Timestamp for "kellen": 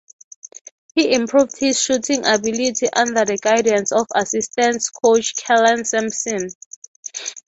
5.35-5.85